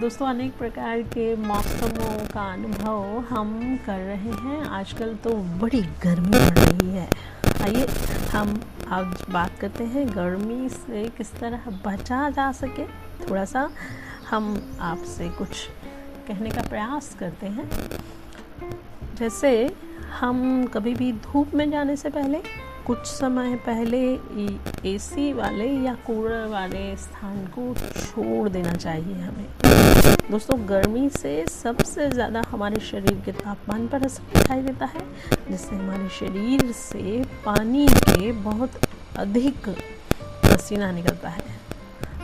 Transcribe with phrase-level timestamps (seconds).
[0.00, 6.28] दोस्तों, अनेक प्रकार के मौसमों का अनुभव हम कर रहे हैं। आजकल तो बड़ी गर्मी
[6.28, 7.10] बढ़ रही है।
[7.62, 7.86] आइए,
[8.30, 12.86] हम आज बात करते हैं गर्मी से किस तरह बचा जा सके।
[13.30, 13.70] थोड़ा सा
[14.30, 15.48] हम आपसे कुछ
[16.28, 17.70] कहने का प्रयास करते हैं।
[19.14, 19.76] जैसे,
[20.20, 23.98] हम कभी भी धूप में जाने से पहले कुछ समय पहले
[24.90, 32.08] एसी वाले या कूलर वाले स्थान को छोड़ देना चाहिए हमें। दोस्तों, गर्मी से सबसे
[32.10, 35.02] ज़्यादा हमारे शरीर के तापमान पर असर दिखाई देता है,
[35.50, 38.80] जिससे हमारे शरीर से पानी के बहुत
[39.18, 39.68] अधिक
[40.44, 41.44] पसीना निकलता है।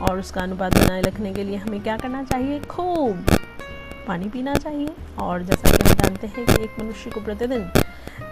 [0.00, 2.60] और उसका अनुपात बनाए रखने के लिए हमें क्या करना चाहिए?
[2.60, 3.24] खूब।
[4.06, 4.88] पानी पीना चाहिए।
[5.20, 7.70] और जैसा कि हम जानते हैं कि एक मनुष्य को प्रतिदिन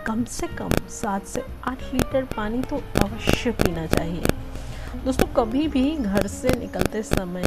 [0.07, 4.23] कम से कम सात से आठ लीटर पानी तो अवश्य पीना चाहिए।
[5.05, 7.45] दोस्तों, कभी भी घर से निकलते समय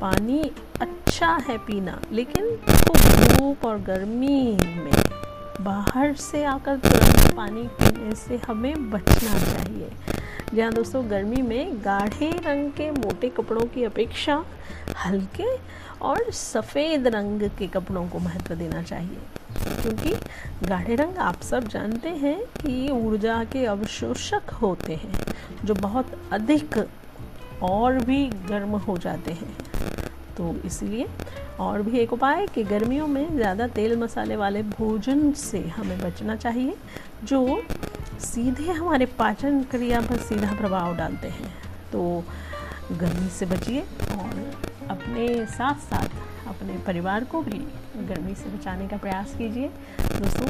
[0.00, 5.02] पानी अच्छा है पीना, लेकिन धूप और गर्मी में
[5.60, 9.90] बाहर से आकर तुरंत पानी पीने से हमें बचना चाहिए।
[10.54, 14.34] जहाँ दोस्तों गर्मी में गाढ़े रंग के मोटे कपड़ों की अपेक्षा
[14.98, 15.44] हल्के
[16.02, 19.18] और सफ़ेद रंग के कपड़ों को महत्व देना चाहिए।
[19.82, 20.14] क्योंकि
[20.68, 25.24] गाढ़े रंग आप सब जानते हैं कि ऊर्जा के अवशोषक होते हैं,
[25.64, 26.78] जो बहुत अधिक
[27.62, 29.56] और भी गर्म हो जाते हैं।
[30.36, 31.06] तो इसलिए
[31.60, 36.36] और भी एक उपाय कि गर्मियों में ज़्यादा तेल मसाले वाले भोजन से हमें बचना
[36.36, 36.74] चाहिए,
[37.24, 37.62] जो
[38.20, 41.52] सीधे हमारे पाचन क्रिया पर सीधा प्रभाव डालते हैं।
[41.92, 42.24] तो
[42.92, 44.52] गर्मी से बचिए और
[44.90, 47.58] अपने साथ साथ अपने परिवार को भी
[48.08, 49.68] गर्मी से बचाने का प्रयास कीजिए।
[50.00, 50.48] दोस्तों,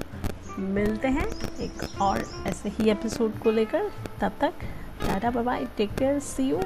[0.74, 1.26] मिलते हैं
[1.60, 4.52] एक और ऐसे ही एपिसोड को लेकर। तब तक
[5.06, 6.60] tata bye take care see you